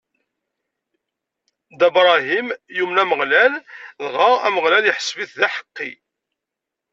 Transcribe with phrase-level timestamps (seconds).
[1.73, 3.53] Dda Bṛahim yumen Ameɣlal,
[4.13, 5.91] dɣa Ameɣlal iḥesb-it d aḥeqqi.